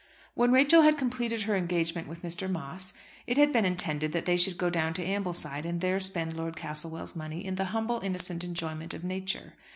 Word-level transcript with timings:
When 0.33 0.51
Rachel 0.51 0.81
had 0.81 0.97
completed 0.97 1.43
her 1.43 1.55
engagement 1.55 2.07
with 2.07 2.23
Mr. 2.23 2.49
Moss, 2.49 2.91
it 3.27 3.37
had 3.37 3.53
been 3.53 3.65
intended 3.65 4.13
that 4.13 4.25
they 4.25 4.35
should 4.35 4.57
go 4.57 4.71
down 4.71 4.95
to 4.95 5.05
Ambleside 5.05 5.63
and 5.63 5.79
there 5.79 5.99
spend 5.99 6.35
Lord 6.35 6.55
Castlewell's 6.57 7.15
money 7.15 7.45
in 7.45 7.53
the 7.53 7.65
humble 7.65 7.99
innocent 8.01 8.43
enjoyment 8.43 8.95
of 8.95 9.03
nature. 9.03 9.53